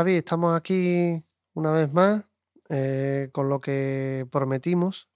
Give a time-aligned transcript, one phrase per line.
[0.00, 1.22] Javi, estamos aquí
[1.52, 2.24] una vez más
[2.70, 5.10] eh, con lo que prometimos,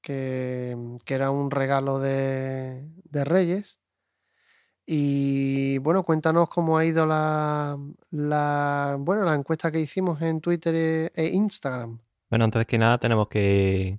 [0.00, 3.80] que, que era un regalo de, de, Reyes.
[4.86, 7.76] Y bueno, cuéntanos cómo ha ido la,
[8.12, 11.98] la, bueno, la encuesta que hicimos en Twitter e, e Instagram.
[12.28, 13.98] Bueno, antes que nada tenemos que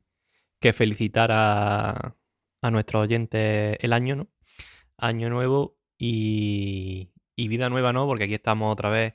[0.62, 2.16] que felicitar a,
[2.62, 4.30] a nuestros oyentes el año, ¿no?
[4.96, 8.08] Año nuevo y, vida nueva, ¿no?
[8.08, 9.14] Porque aquí estamos otra vez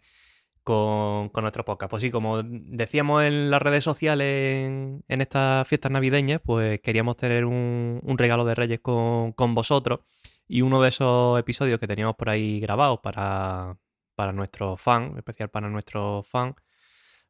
[0.67, 1.89] con, con nuestro podcast.
[1.89, 7.45] Pues sí, como decíamos en las redes sociales en, estas fiestas navideñas, pues queríamos tener
[7.45, 10.01] un, regalo de Reyes con, con, vosotros.
[10.49, 13.79] Y uno de esos episodios que teníamos por ahí grabados para,
[14.17, 16.57] para nuestros fans, especial para nuestros fans,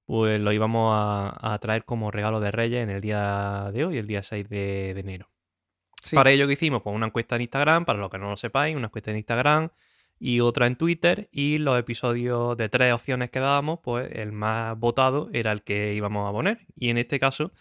[0.06, 4.06] pues lo íbamos a, traer como regalo de Reyes en el día de hoy, el
[4.06, 5.28] día 6 de, enero.
[6.14, 8.74] Para ello que hicimos, pues una encuesta en Instagram, para los que no lo sepáis,
[8.76, 9.68] una encuesta en Instagram
[10.18, 14.78] y otra en Twitter y los episodios de tres opciones que dábamos, pues el más
[14.78, 16.66] votado era el que íbamos a poner.
[16.74, 17.52] Y en este caso,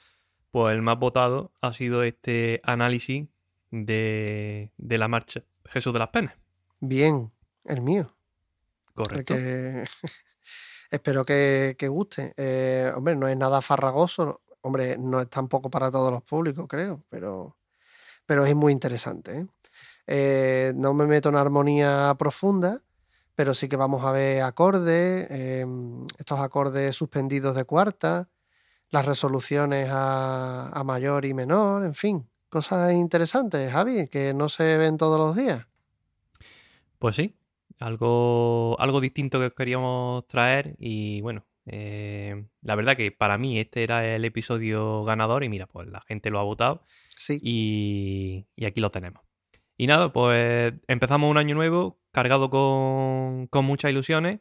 [0.51, 3.27] pues el más votado ha sido este análisis
[3.71, 6.33] de, la marcha Jesús de las Penas.
[6.79, 7.31] Bien,
[7.65, 8.15] el mío.
[8.93, 9.35] Correcto.
[10.89, 12.33] Espero que, guste.
[12.37, 14.41] Eh, hombre, no es nada farragoso.
[14.61, 17.57] Hombre, no es tampoco para todos los públicos, creo, pero,
[18.25, 19.39] pero es muy interesante.
[19.39, 19.47] ¿eh?
[20.07, 22.81] Eh, no me meto en armonía profunda,
[23.35, 28.29] pero sí que vamos a ver acordes, em, estos acordes suspendidos de cuarta,
[28.89, 34.77] las resoluciones a, a mayor y menor, en fin, cosas interesantes, Javi, que no se
[34.77, 35.67] ven todos los días.
[36.99, 37.35] Pues sí,
[37.79, 43.83] algo, algo distinto que queríamos traer y bueno, eh, la verdad que para mí este
[43.83, 46.83] era el episodio ganador y mira, pues la gente lo ha votado
[47.17, 47.39] sí.
[47.41, 49.24] y, aquí lo tenemos.
[49.77, 54.39] Y nada, pues empezamos un año nuevo cargado con, con muchas ilusiones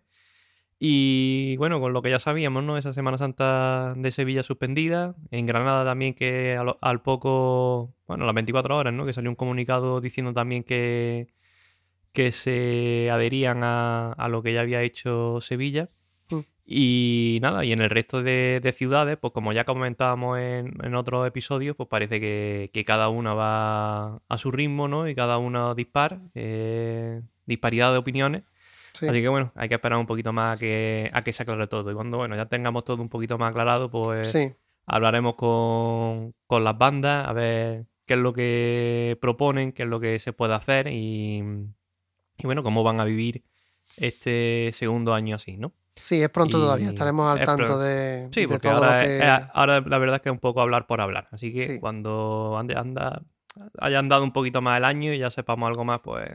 [0.79, 2.77] y bueno, con lo que ya sabíamos, ¿no?
[2.79, 8.35] Esa Semana Santa de Sevilla suspendida, en Granada también que al, al poco, bueno, las
[8.35, 9.05] 24 horas, ¿no?
[9.05, 11.29] Que salió un comunicado diciendo también que
[12.15, 15.91] que se adherían a, lo que ya había hecho Sevilla.
[16.67, 21.27] Y nada, y en el resto de, ciudades, pues como ya comentábamos en, en otros
[21.27, 25.07] episodios, pues parece que, cada una va a su ritmo, ¿no?
[25.09, 28.45] Y cada una dispar, eh, disparidad de opiniones.
[28.95, 31.67] Así que bueno, hay que esperar un poquito más a que, a que se aclare
[31.67, 31.91] todo.
[31.91, 34.35] Y cuando bueno, ya tengamos todo un poquito más aclarado, pues
[34.87, 40.01] hablaremos con, con las bandas, a ver qué es lo que proponen, qué es lo
[40.01, 41.43] que se puede hacer y,
[42.39, 43.45] y bueno, cómo van a vivir
[43.97, 45.73] este segundo año así, ¿no?
[46.03, 50.23] Sí, es pronto todavía, estaremos al tanto de, sí, porque ahora, ahora la verdad es
[50.23, 53.23] que es un poco hablar por hablar, así que cuando ande, anda,
[53.79, 56.31] hayan dado un poquito más el año y ya sepamos algo más, pues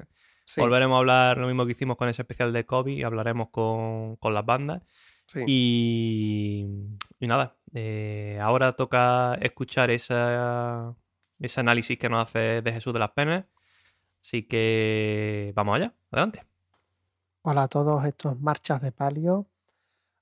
[0.58, 4.18] volveremos a hablar lo mismo que hicimos con ese especial de COVID y hablaremos con,
[4.22, 4.82] las bandas.
[5.46, 6.66] Y,
[7.20, 10.96] y, nada, eh, ahora toca escuchar esa,
[11.40, 13.46] ese análisis que nos hace de Jesús de las Penas.
[14.22, 16.49] Así que vamos allá, adelante.
[17.42, 19.48] Hola a todos estos marchas de palio.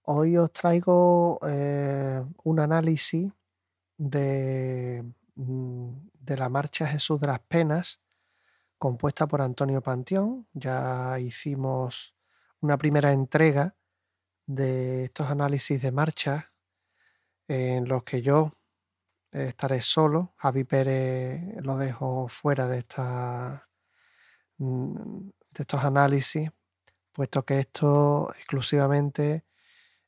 [0.03, 3.31] Hoy os traigo eh, un análisis
[3.97, 5.03] de,
[5.35, 8.01] mm, de la marcha Jesús de las Penas,
[8.77, 10.47] compuesta por Antonio Panteón.
[10.53, 12.15] Ya hicimos
[12.61, 13.75] una primera entrega
[14.45, 16.51] de estos análisis de marcha
[17.47, 18.51] en los que yo
[19.31, 20.33] estaré solo.
[20.37, 23.67] Javi Pérez lo dejo fuera de esta
[24.59, 26.49] Mm, de estos análisis,
[27.17, 29.43] puesto que estos exclusivamente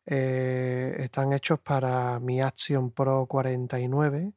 [0.05, 4.33] eh, están hechos para mi Action Pro 49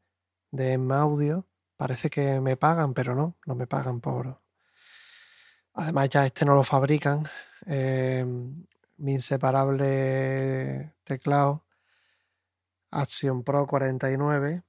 [0.50, 1.46] de M Audio.
[1.76, 4.40] Parece que me pagan, pero no, no me pagan por...
[5.74, 7.28] Además ya este no lo fabrican.
[7.66, 8.24] Eh,
[8.96, 11.66] mi inseparable teclado
[12.90, 14.62] Action Pro 49.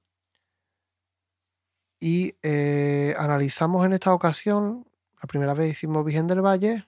[2.00, 4.86] Y eh, analizamos en esta ocasión
[5.22, 6.86] la primera vez hicimos Virgen del Valle,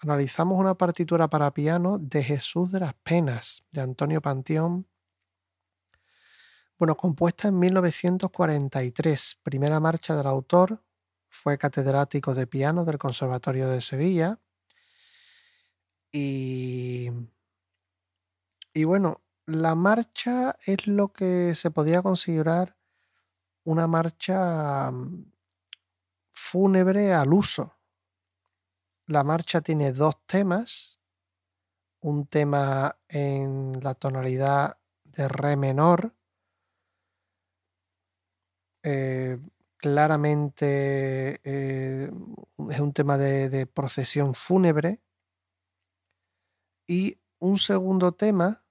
[0.00, 4.86] analizamos una partitura para piano de Jesús de las Penas, de Antonio Panteón.
[6.78, 10.82] Bueno, compuesta en 1943, primera marcha del autor,
[11.28, 14.38] fue catedrático de piano del Conservatorio de Sevilla.
[16.12, 17.10] Y,
[18.72, 22.76] y bueno, la marcha es lo que se podía considerar
[23.64, 25.32] una marcha mm,
[26.30, 27.73] fúnebre al uso.
[29.06, 30.98] La marcha tiene dos temas,
[32.00, 36.14] un tema en la tonalidad de re menor,
[38.82, 39.38] eh,
[39.76, 42.10] claramente eh,
[42.70, 45.02] es un tema de, procesión fúnebre,
[46.86, 48.64] y un segundo tema,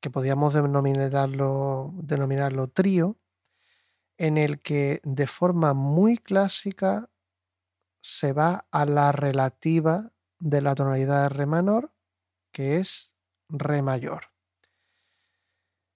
[0.00, 3.16] que podríamos denominarlo, denominarlo trío,
[4.18, 7.08] en el que de forma muy clásica
[8.06, 11.92] se va a la relativa de la tonalidad de re menor,
[12.52, 13.16] que es
[13.48, 14.30] re mayor.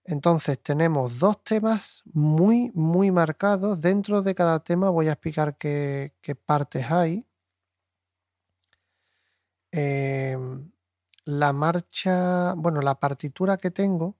[0.04, 3.80] Entonces tenemos dos temas muy, muy marcados.
[3.80, 6.12] Dentro de cada tema voy a explicar qué,
[6.46, 7.24] partes hay.
[9.72, 10.72] Em,
[11.24, 14.16] la marcha, bueno, la partitura que tengo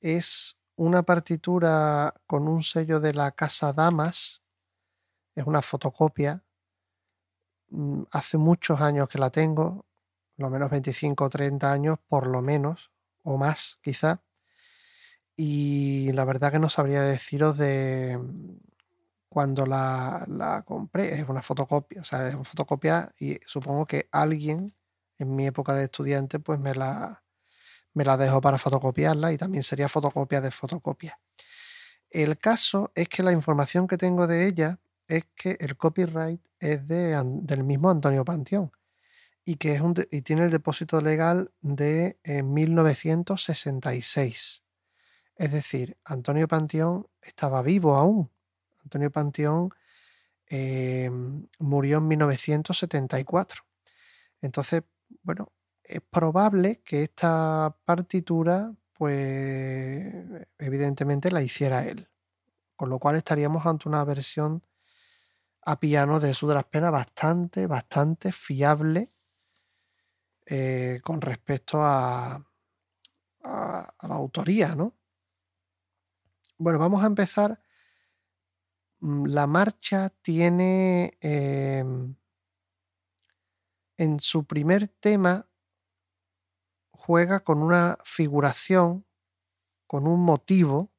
[0.00, 4.42] es una partitura con un sello de la Casa Damas.
[5.34, 6.45] Es una fotocopia.
[7.70, 9.86] Mm, hace muchos años que la tengo,
[10.36, 12.90] lo menos 25 o 30 años, por lo menos,
[13.24, 14.20] o más quizá.
[15.36, 18.56] Y la verdad que no sabría deciros de mm,
[19.28, 21.20] cuando la, la compré.
[21.20, 24.74] Es una fotocopia, o sea, es una fotocopia y supongo que alguien
[25.18, 27.22] en mi época de estudiante pues me la,
[27.94, 31.18] me la dejo para fotocopiarla y también sería fotocopia de fotocopia.
[32.10, 36.86] El caso es que la información que tengo de ella es que el copyright es
[36.88, 38.72] de, del mismo Antonio Panteón
[39.48, 44.62] y que es un y tiene el depósito legal de 1966.
[45.38, 48.28] Eh, es decir, Antonio Panteón estaba vivo aún.
[48.82, 49.70] Antonio Panteón
[50.48, 51.08] eh,
[51.60, 53.62] murió en 1974.
[54.42, 54.82] Entonces,
[55.22, 55.52] bueno,
[55.84, 60.12] es probable que esta partitura, pues
[60.58, 62.08] evidentemente la hiciera él.
[62.74, 64.62] Con lo cual estaríamos ante una versión
[65.66, 69.10] a piano de Jesús de Penas bastante, bastante fiable
[70.46, 72.36] eh, con respecto a,
[73.42, 74.94] a, la autoría, ¿no?
[76.56, 77.60] Bueno, vamos a empezar.
[79.00, 82.14] Mm, la marcha tiene em,
[83.96, 85.48] en su primer tema
[86.92, 89.04] juega con una figuración,
[89.88, 90.92] con un motivo,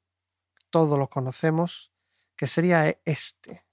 [0.70, 1.94] todos lo conocemos,
[2.36, 3.67] que sería e-, este.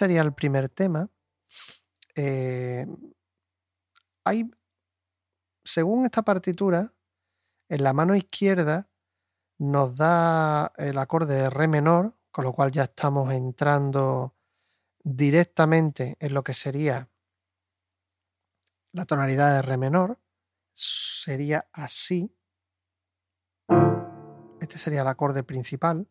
[0.00, 1.10] Sería el primer tema.
[2.16, 2.86] Eh,
[4.24, 4.50] hay,
[5.62, 6.94] según esta partitura,
[7.68, 8.88] en la mano izquierda
[9.58, 14.34] nos da el acorde de re menor, con lo cual ya estamos entrando
[15.04, 17.10] directamente en lo que sería
[18.92, 20.18] la tonalidad de re menor.
[20.72, 22.34] Sería así.
[24.60, 26.08] Este sería el acorde principal.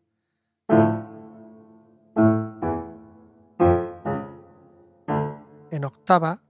[5.80, 6.42] En octava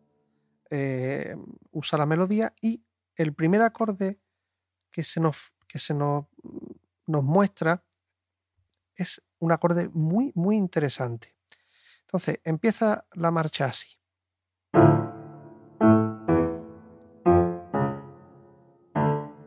[0.71, 1.37] eh,
[1.71, 2.85] usa la melodía y
[3.15, 4.21] el primer acorde
[4.91, 6.27] que se nos, que se nos,
[7.07, 7.85] muestra
[8.97, 11.37] es un acorde muy, muy interesante.
[12.01, 13.97] Entonces, empieza la marcha así.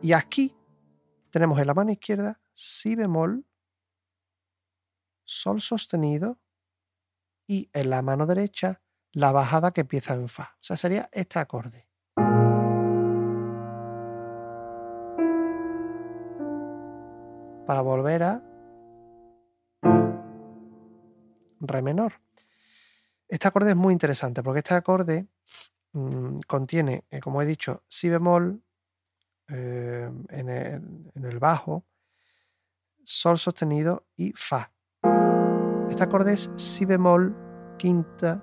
[0.00, 0.56] Y aquí
[1.28, 3.44] tenemos en la mano izquierda si bemol,
[5.24, 6.40] sol sostenido
[7.46, 8.80] y en la mano derecha
[9.14, 10.54] la bajada que empieza en fa.
[10.54, 11.88] O sea, sería este acorde.
[17.66, 18.42] para volver a
[21.60, 22.12] re menor.
[23.28, 25.26] Este acorde es muy interesante porque este acorde
[25.92, 28.62] mm, contiene, eh, como he dicho, si bemol
[29.48, 31.84] eh, en, el, bajo,
[33.02, 34.72] sol sostenido y fa.
[35.88, 37.34] Este acorde es si bemol
[37.78, 38.42] quinta,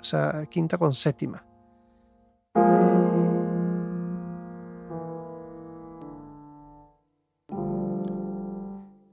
[0.00, 1.44] o sea, quinta con séptima.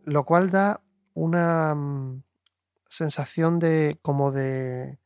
[0.07, 0.81] lo cual da
[1.15, 2.23] una mm,
[2.87, 4.99] sensación de como de,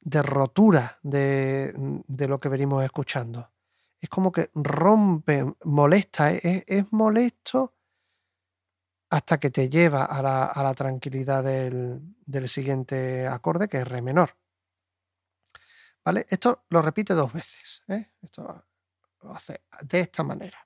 [0.00, 1.74] de rotura de,
[2.06, 3.50] de, lo que venimos escuchando.
[4.00, 7.74] Es como que rompe, molesta, e, e, es, molesto
[9.10, 14.36] hasta que te lleva a la, tranquilidad del, del, siguiente acorde, que es re menor.
[16.06, 16.24] ¿Vale?
[16.28, 17.82] Esto lo repite dos veces.
[17.88, 18.12] ¿eh?
[18.22, 18.64] Esto
[19.22, 20.56] lo hace de esta manera.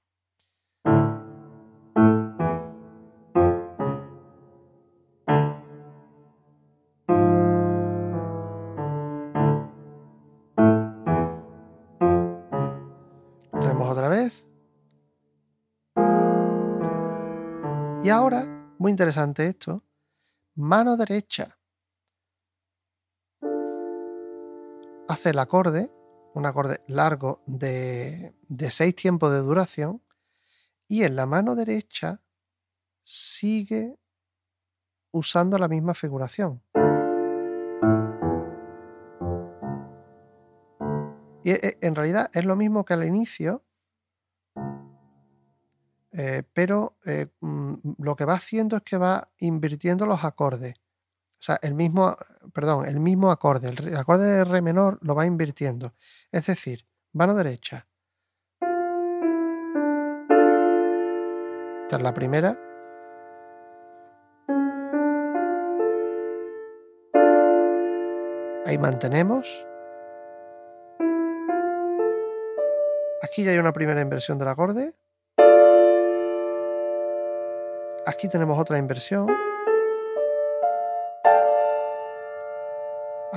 [13.60, 14.46] Tenemos otra vez
[18.02, 18.44] y ahora,
[18.78, 19.84] muy interesante esto,
[20.56, 21.59] mano derecha.
[25.10, 25.90] Hace el acorde,
[26.34, 30.02] un acorde largo de, de seis tiempos de duración,
[30.88, 32.20] y en la mano derecha
[33.02, 33.96] sigue
[35.12, 36.62] usando la misma figuración.
[41.42, 43.64] Y eh, en realidad es lo mismo que al inicio,
[46.12, 50.74] eh, pero eh, mm, lo que va haciendo es que va invirtiendo los acordes.
[51.40, 52.18] O sea, el mismo,
[52.52, 55.94] perdón, el mismo acorde, el acorde de re menor lo va invirtiendo.
[56.30, 57.86] Es decir, mano derecha.
[61.82, 62.58] Esta es la primera.
[68.66, 69.66] Ahí mantenemos.
[73.22, 74.94] Aquí ya hay una primera inversión del acorde.
[78.06, 79.49] Aquí tenemos otra inversión.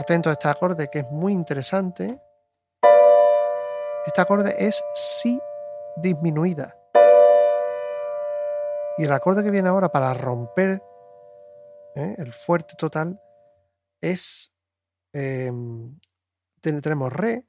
[0.04, 2.20] Atento a este acorde que es muy interesante.
[4.06, 5.40] Este acorde es Si
[5.96, 6.78] disminuida.
[8.98, 10.84] Y el acorde que viene ahora para romper
[11.96, 12.16] ¿eh?
[12.18, 13.18] el fuerte total
[14.02, 14.54] es.
[15.14, 15.98] Em,
[16.60, 17.46] tenemos Re,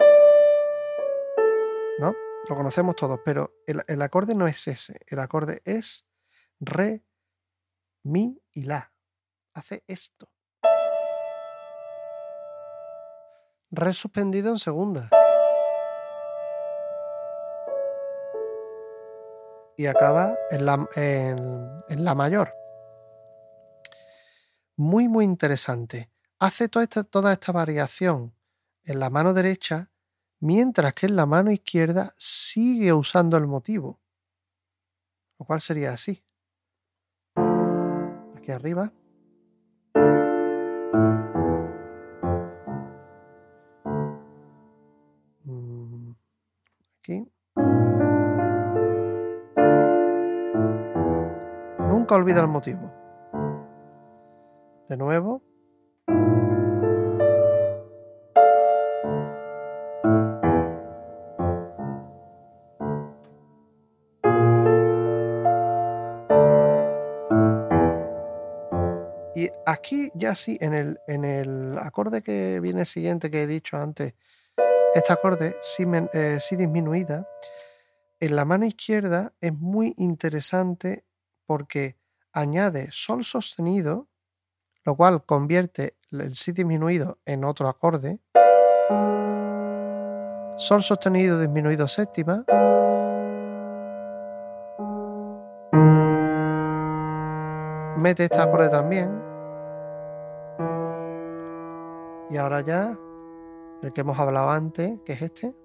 [1.99, 2.14] ¿no?
[2.49, 5.00] Lo conocemos todos, pero el, acorde no es ese.
[5.08, 6.06] El acorde es
[6.61, 7.04] Re,
[8.04, 8.92] Mi y La.
[9.54, 10.28] Hace esto.
[13.71, 15.11] Re suspendido en segunda.
[19.76, 22.54] Y acaba en la, en, la mayor.
[24.76, 26.11] Muy, muy interesante.
[26.38, 28.35] Hace toda esta, toda esta variación
[28.85, 29.90] en la mano derecha
[30.40, 34.00] mientras que en la mano izquierda sigue usando el motivo.
[35.38, 36.23] Lo cual sería así.
[38.37, 38.92] Aquí arriba.
[52.04, 52.92] Nunca olvida el motivo.
[54.90, 55.40] De nuevo.
[69.64, 74.12] aquí ya sí, en el, en el acorde que viene siguiente que he dicho antes,
[74.94, 77.26] este acorde, si, eh, disminuida,
[78.20, 81.04] en la mano izquierda es muy interesante
[81.46, 81.96] porque
[82.32, 84.08] añade sol sostenido,
[84.84, 88.20] lo cual convierte el si disminuido en otro acorde,
[90.56, 92.44] sol sostenido disminuido séptima,
[97.98, 99.10] mete este acorde también,
[102.30, 102.98] y ahora ya,
[103.82, 105.63] el que hemos hablado antes, que es este.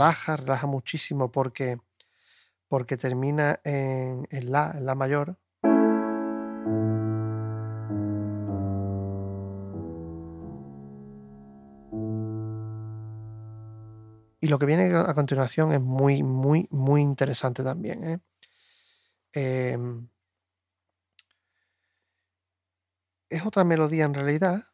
[0.00, 1.78] Relaja, relaja muchísimo porque,
[2.68, 5.36] porque termina en, la, en la mayor.
[14.40, 18.04] lo que viene a continuación es muy, muy, muy interesante también.
[18.04, 18.18] ¿eh?
[19.34, 20.08] Em,
[23.28, 24.64] es otra melodía en realidad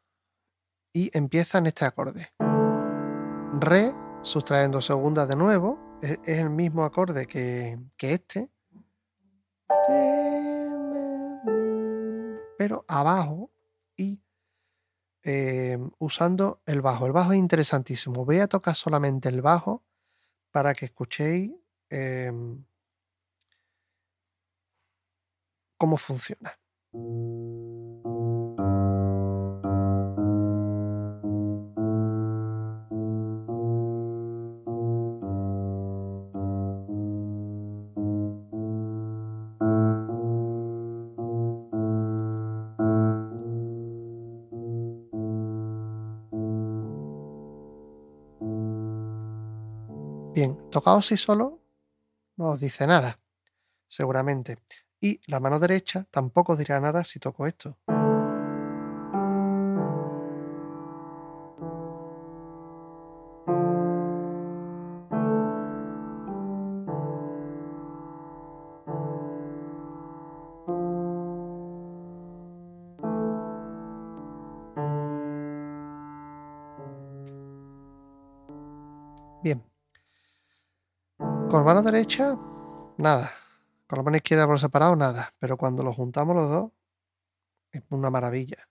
[0.93, 2.33] y empieza en este acorde.
[3.59, 3.93] Re,
[4.27, 8.51] sustrayendo segunda de nuevo, es, el mismo acorde que, que este,
[12.59, 13.51] pero abajo
[13.97, 14.21] y
[15.29, 17.05] Em, usando el bajo.
[17.05, 18.25] El bajo es interesantísimo.
[18.25, 19.83] Voy a tocar solamente el bajo
[20.53, 21.51] para que escuchéis
[21.91, 22.65] em,
[25.77, 26.57] cómo funciona.
[50.71, 51.63] Tocado así solo
[52.37, 53.19] no os dice nada,
[53.87, 54.59] seguramente.
[55.01, 57.79] Y la mano derecha tampoco dirá nada si toco esto.
[81.77, 82.39] Mano derecha,
[82.97, 83.31] nada.
[83.87, 85.31] Con la mano izquierda por separado, nada.
[85.39, 86.73] Pero cuando lo juntamos los dos,
[87.71, 88.67] es una maravilla.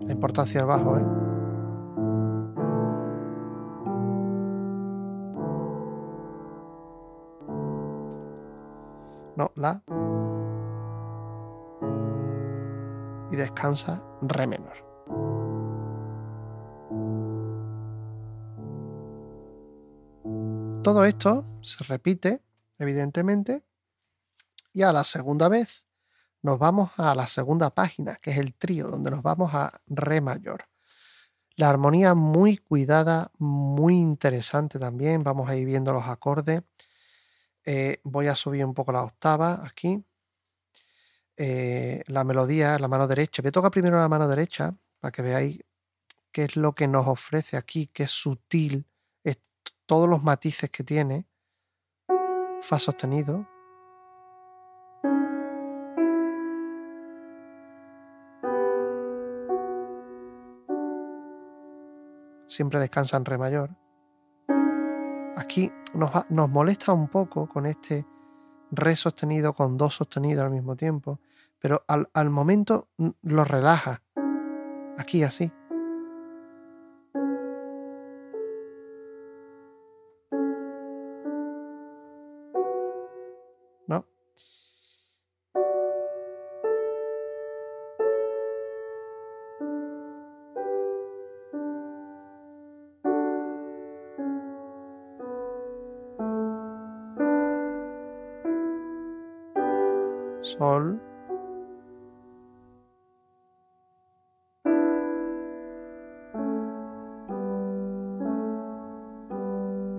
[0.00, 1.27] La importancia del bajo, ¿eh?
[9.58, 9.82] La.
[13.30, 14.88] Y descansa re menor.
[20.82, 22.40] Todo esto se repite,
[22.78, 23.62] evidentemente,
[24.72, 25.86] y a la segunda vez
[26.40, 30.20] nos vamos a la segunda página, que es el trío, donde nos vamos a re
[30.20, 30.64] mayor.
[31.56, 35.24] La armonía muy cuidada, muy interesante también.
[35.24, 36.62] Vamos a ir viendo los acordes.
[37.70, 40.02] Eh, voy a subir un poco la octava aquí.
[41.36, 43.42] Eh, la melodía, la mano derecha.
[43.42, 45.60] Voy a tocar primero la mano derecha para que veáis
[46.32, 48.86] qué es lo que nos ofrece aquí, qué es sutil,
[49.22, 49.36] es
[49.84, 51.26] todos los matices que tiene.
[52.62, 53.46] Fa sostenido,
[62.46, 63.76] siempre descansa en re mayor.
[65.36, 68.06] Aquí nos, nos, molesta un poco con este
[68.70, 71.20] re sostenido con do sostenido al mismo tiempo,
[71.58, 72.88] pero al, al momento
[73.22, 74.02] lo relaja.
[74.96, 75.50] Aquí así.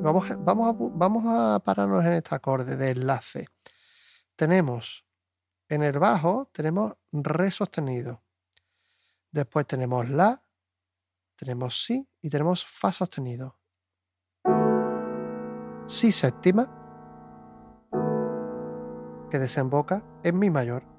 [0.01, 3.47] Vamos, a, a pararnos en este acorde de enlace.
[4.35, 5.05] Tenemos
[5.67, 8.23] en el bajo, tenemos re sostenido.
[9.31, 10.43] Después tenemos la,
[11.35, 13.59] tenemos si y tenemos fa sostenido.
[15.85, 16.79] Si séptima
[19.29, 20.98] que desemboca en mi mayor.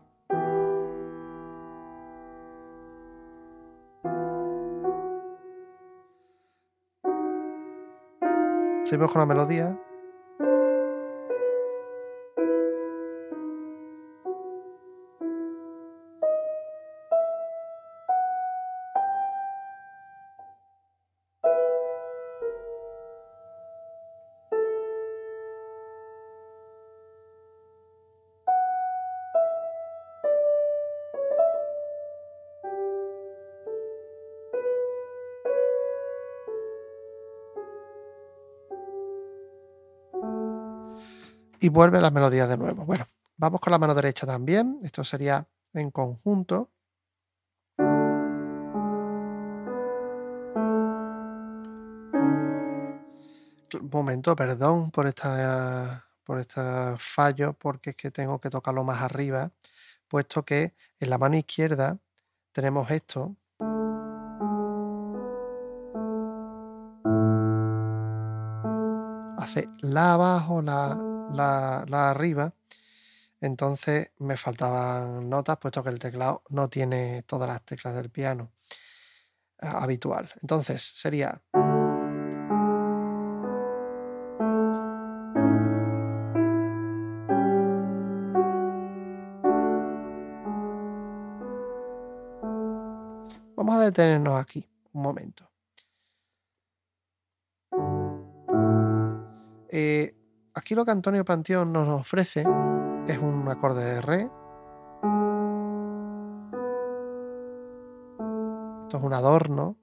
[8.90, 9.89] Seguimos con la melodía.
[41.60, 42.84] Y vuelve la melodía de nuevo.
[42.84, 44.78] Bueno, vamos con la mano derecha también.
[44.82, 46.70] Esto sería en conjunto.
[53.72, 56.60] Un momento, perdón por esta por este
[56.98, 59.50] fallo, porque es que tengo que tocarlo más arriba,
[60.06, 61.98] puesto que en la mano izquierda
[62.52, 63.36] tenemos esto,
[69.38, 72.54] hace la abajo, la, la, arriba.
[73.40, 78.50] Entonces me faltaban notas, puesto que el teclado no tiene todas las teclas del piano
[79.62, 80.30] eh, habitual.
[80.42, 81.40] Entonces sería.
[93.56, 95.50] Vamos a detenernos aquí un momento.
[99.72, 100.19] Eh,
[100.54, 102.44] aquí lo que Antonio Panteón nos ofrece
[103.06, 104.30] es un acorde de re.
[108.82, 109.76] Esto es un adorno.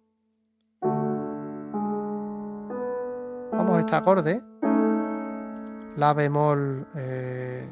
[3.51, 4.43] Vamos a este acorde.
[5.95, 6.87] La bemol.
[6.95, 7.69] Eh,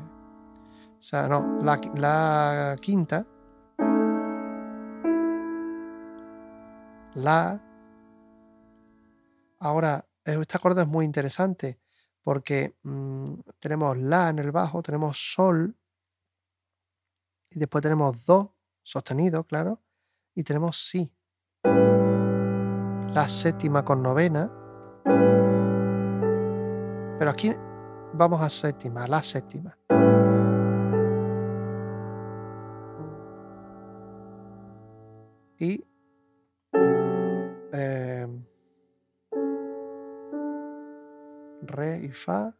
[0.97, 3.25] o sea, no, la, la quinta.
[7.13, 7.61] La.
[9.59, 11.79] Ahora, este acorde es muy interesante
[12.25, 15.77] porque mmm, tenemos La en el bajo, tenemos Sol,
[17.51, 19.79] y después tenemos Do sostenido, claro,
[20.33, 21.13] y tenemos Si.
[23.13, 24.51] La séptima con novena.
[27.19, 27.53] Pero aquí
[28.13, 29.77] vamos a séptima, la séptima.
[35.59, 35.85] Y
[41.75, 42.55] re y fa.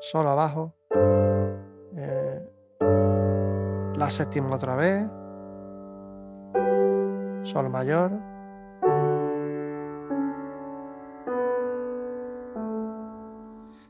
[0.00, 0.74] Sol abajo.
[1.96, 2.50] Eh,
[3.96, 5.06] la séptima otra vez.
[7.44, 8.12] Sol mayor.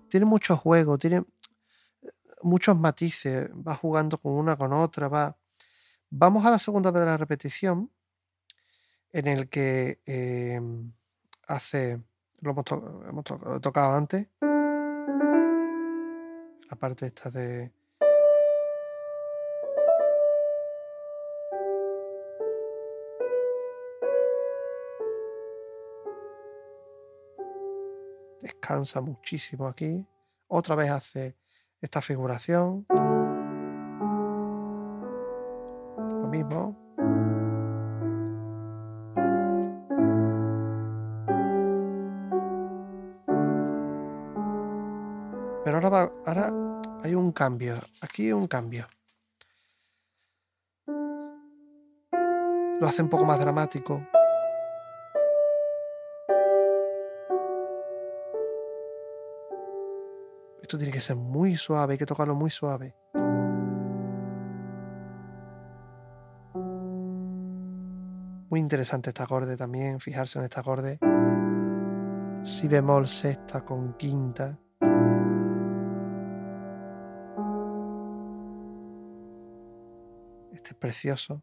[0.08, 1.24] Tiene muchos juegos, tiene
[2.42, 5.36] muchos matices, va jugando con una con otra, va.
[6.10, 7.90] Vamos a la segunda vez de la repetición,
[9.14, 10.92] en el que em,
[11.46, 12.00] hace,
[12.40, 12.64] lo hemos,
[13.08, 13.24] hemos
[13.62, 14.26] tocado antes,
[16.68, 17.70] la parte esta de...
[28.40, 30.04] Descansa muchísimo aquí.
[30.48, 31.36] Otra vez hace
[31.80, 32.84] esta figuración.
[35.98, 36.83] Lo mismo.
[45.94, 46.52] Ahora,
[47.04, 47.76] hay un cambio.
[48.02, 48.86] Aquí un cambio.
[52.80, 54.04] Lo hace un poco más dramático.
[60.60, 62.96] Esto tiene que ser muy suave, hay que tocarlo muy suave.
[68.50, 70.98] Muy interesante este acorde también, fijarse en este acorde.
[72.42, 74.58] Si bemol sexta con quinta.
[80.64, 81.42] Este es precioso.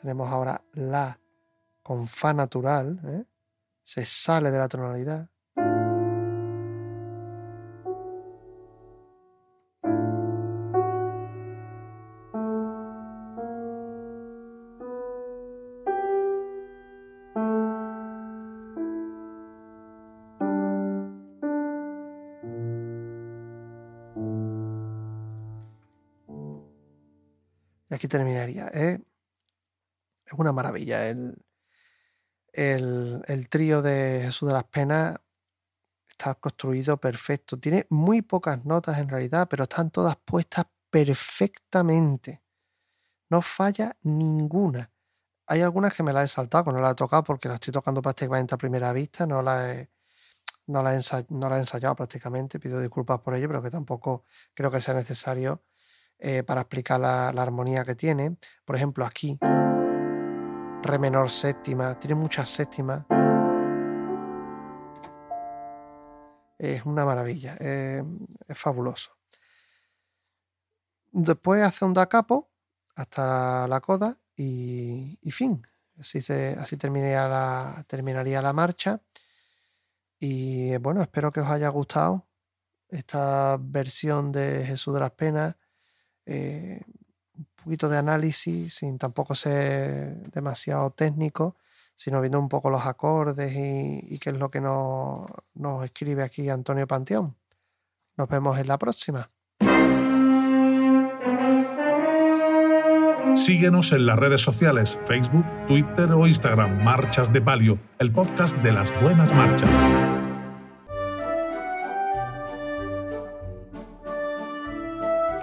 [0.00, 1.20] Tenemos ahora la
[1.82, 2.98] con fa natural.
[3.04, 3.24] ¿eh?
[3.82, 5.28] se sale de la tonalidad.
[28.08, 28.68] Terminaría.
[28.72, 29.00] ¿eh?
[30.24, 31.08] Es una maravilla.
[31.08, 31.36] El,
[32.52, 35.16] el, trío de Jesús de las Penas
[36.08, 37.58] está construido perfecto.
[37.58, 42.42] Tiene muy pocas notas en realidad, pero están todas puestas perfectamente.
[43.28, 44.90] No falla ninguna.
[45.46, 47.72] Hay algunas que me las he saltado, que no las he tocado porque las estoy
[47.72, 49.90] tocando prácticamente a primera vista, no las he,
[50.66, 50.94] no he,
[51.58, 55.62] ensayado, prácticamente, pido disculpas por ello, pero que tampoco creo que sea necesario
[56.18, 58.36] eh, para explicar la, armonía que tiene.
[58.64, 59.38] Por ejemplo, aquí
[60.82, 63.04] re menor séptima, tiene muchas séptimas.
[66.58, 68.02] Es una maravilla, es,
[68.54, 69.12] fabuloso.
[71.12, 72.50] Después hace un da capo
[72.94, 75.66] hasta la coda y, fin.
[75.98, 76.18] Así,
[76.58, 79.00] así terminaría, la, terminaría la marcha.
[80.18, 82.26] Y bueno, espero que os haya gustado
[82.88, 85.56] esta versión de Jesús de las Penas.
[86.26, 86.80] Eh,
[87.66, 91.56] poquito de análisis, sin tampoco ser demasiado técnico,
[91.96, 96.86] sino viendo un poco los acordes y, qué es lo que nos escribe aquí Antonio
[96.86, 97.34] Panteón.
[98.16, 99.30] Nos vemos en la próxima.
[103.36, 108.72] Síguenos en las redes sociales, Facebook, Twitter o Instagram, Marchas de Palio, el podcast de
[108.72, 110.25] las buenas marchas.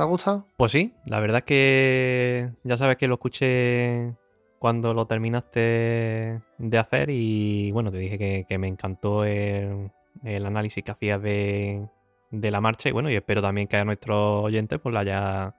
[0.04, 0.46] ¿Te ha gustado?
[0.58, 4.14] Pues sí, la verdad es que ya sabes que lo escuché
[4.60, 9.90] cuando lo terminaste de hacer y bueno, te dije que, me encantó el,
[10.26, 11.88] análisis que hacías de,
[12.32, 15.56] la marcha y bueno, y espero también que a nuestros oyentes pues le haya,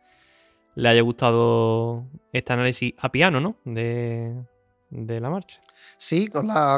[0.75, 3.57] le haya gustado este análisis a piano, ¿no?
[3.65, 4.31] De,
[4.91, 5.63] de la marcha.
[5.97, 6.29] Sí,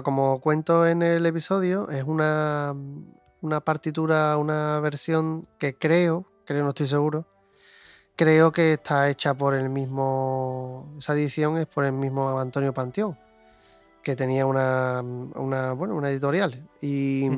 [0.05, 2.77] como cuento en el episodio, es una,
[3.43, 7.27] una partitura, una versión que creo, creo, no estoy seguro,
[8.17, 10.95] creo que está hecha por el mismo.
[10.99, 13.17] Esa edición es por el mismo Antonio Panteón,
[14.03, 16.67] que tenía una, bueno, una editorial.
[16.81, 17.29] Y,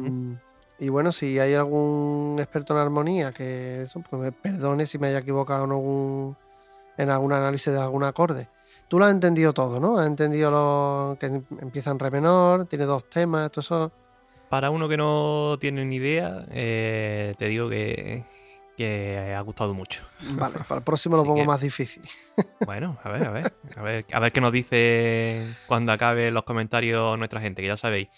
[0.88, 5.18] bueno, si hay algún experto en armonía que eso, pues me perdone si me haya
[5.18, 6.36] equivocado en algún,
[6.96, 8.48] en algún análisis de algún acorde.
[8.86, 9.98] Tú lo has entendido todo, ¿no?
[9.98, 13.92] Has entendido lo que empieza en re menor, tiene dos temas, todo eso.
[14.48, 18.24] Para uno que no tiene ni idea, eh, te digo que,
[18.78, 20.02] que ha gustado mucho.
[20.30, 22.02] Vale, para el próximo lo pongo que- más difícil.
[22.64, 26.44] Bueno, a ver, a ver, a ver, a ver qué nos dice cuando acabe los
[26.44, 28.08] comentarios nuestra gente, que ya sabéis.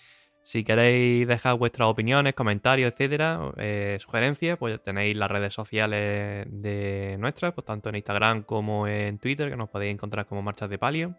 [0.43, 7.17] Si queréis dejar vuestras opiniones, comentarios, etcétera, eh, sugerencias, pues tenéis las redes sociales de
[7.19, 10.79] nuestras, pues tanto en Instagram como en Twitter, que nos podéis encontrar como Marchas de
[10.79, 11.15] Palio.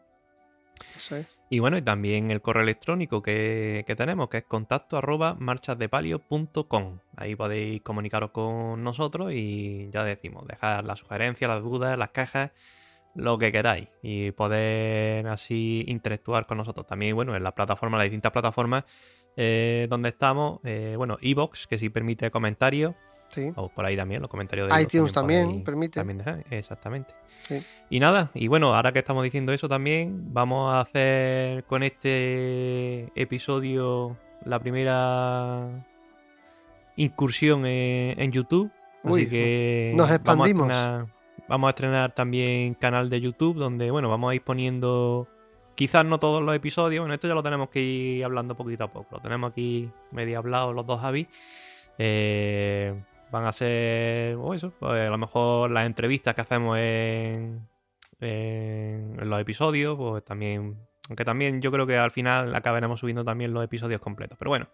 [1.49, 6.99] Y bueno, y también el correo electrónico que, que tenemos, que es contacto arroba marchasdepalio.com.
[7.17, 12.51] Ahí podéis comunicaros con nosotros y ya decimos, dejar las sugerencias, las dudas, las quejas,
[13.15, 13.89] lo que queráis.
[14.01, 16.87] Y poder así interactuar con nosotros.
[16.87, 18.85] También, bueno, en las plataformas, las distintas plataformas
[19.37, 22.95] eh, donde estamos, eh, bueno, Evox, que sí permite comentarios.
[23.31, 23.51] Sí.
[23.55, 25.99] O por ahí también, los comentarios de iTunes también permite.
[25.99, 27.13] También dejar, exactamente.
[27.47, 27.61] Sí.
[27.89, 33.07] Y nada, y bueno, ahora que estamos diciendo eso también, vamos a hacer con este
[33.15, 35.67] episodio la primera
[36.95, 38.71] incursión en, en YouTube.
[39.03, 40.69] Uy, así que nos vamos a expandimos.
[40.69, 41.07] estrenar-
[41.47, 45.27] Vamos a estrenar también canal de YouTube donde, bueno, vamos a ir poniendo
[45.75, 47.01] quizás no todos los episodios.
[47.01, 49.15] Bueno, esto ya lo tenemos que ir hablando poquito a poco.
[49.15, 51.27] Lo tenemos aquí medio hablado los dos Javi.
[51.97, 52.93] Eh,
[53.31, 57.67] van a ser, o eso, pues a lo mejor las entrevistas que hacemos en,
[58.19, 60.77] en, en los episodios, pues también,
[61.09, 64.37] aunque también yo creo que al final acabaremos subiendo también los episodios completos.
[64.37, 64.67] Pero bueno,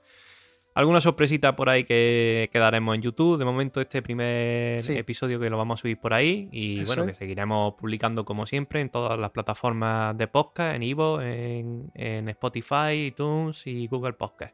[0.74, 3.38] alguna sorpresita por ahí que, que daremos en YouTube.
[3.40, 4.96] De momento este primer Sí.
[4.98, 7.10] episodio que lo vamos a subir por ahí y Eso bueno, es.
[7.14, 12.30] que seguiremos publicando como siempre en todas las plataformas de podcast, en Ivo, en, en
[12.30, 14.54] Spotify, iTunes y Google Podcast.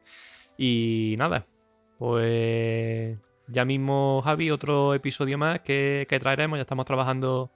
[0.56, 1.46] Y nada,
[1.98, 6.58] pues ya mismo, Javi, otro episodio más que, que traeremos.
[6.58, 7.50] Ya estamos trabajando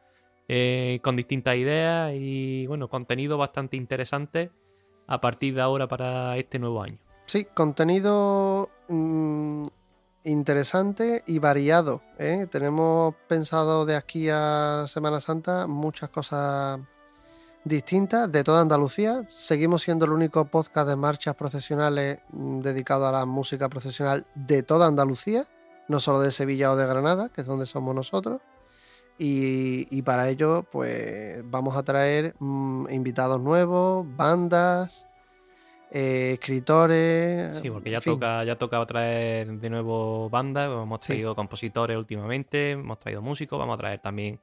[0.49, 4.51] eh, con distintas ideas y, bueno, contenido bastante interesante
[5.07, 6.99] a partir de ahora para este nuevo año.
[7.27, 9.67] Sí, contenido mm,
[10.25, 12.01] interesante y variado.
[12.19, 12.47] ¿eh?
[12.51, 16.81] Tenemos pensado de aquí a Semana Santa muchas cosas
[17.65, 19.25] distintas de toda Andalucía.
[19.29, 24.63] Seguimos siendo el único podcast de marchas profesionales mm, dedicado a la música profesional de
[24.63, 25.47] toda Andalucía,
[25.89, 28.41] no solo de Sevilla o de Granada, que es donde somos nosotros.
[29.19, 35.07] Y, y para ello, pues vamos a traer mm, invitados nuevos, bandas,
[35.91, 37.59] eh, escritores.
[37.59, 38.13] Sí, porque ya fin.
[38.15, 41.15] toca, ya toca traer de nuevo bandas, hemos Sí.
[41.15, 44.39] traído compositores últimamente, hemos traído músicos, vamos a traer también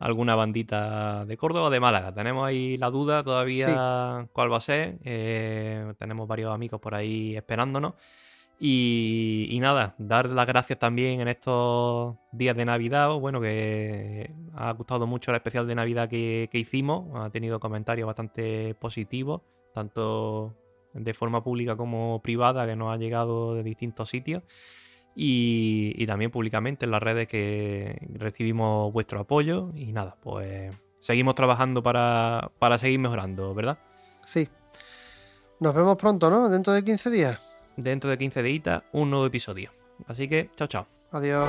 [0.00, 2.12] alguna bandita de Córdoba o de Málaga.
[2.12, 4.98] Tenemos ahí la duda todavía cuál va a ser.
[5.04, 7.94] eh, tenemos varios amigos por ahí esperándonos.
[8.60, 13.12] Y, nada, dar las gracias también en estos días de Navidad.
[13.14, 17.08] Bueno, que ha gustado mucho el especial de Navidad que, que hicimos.
[17.14, 19.42] Ha tenido comentarios bastante positivos,
[19.72, 20.54] tanto
[20.92, 24.42] de forma pública como privada, que nos ha llegado de distintos sitios.
[25.14, 29.70] Y, y también públicamente en las redes que recibimos vuestro apoyo.
[29.76, 33.78] Y nada, pues seguimos trabajando para, para seguir mejorando, ¿verdad?
[34.26, 34.48] Sí.
[35.60, 36.48] Nos vemos pronto, ¿no?
[36.48, 37.47] Dentro de 15 días.
[37.78, 39.70] Dentro de 15 días, un nuevo episodio.
[40.08, 40.86] Así que, chao, chao.
[41.12, 41.48] Adiós.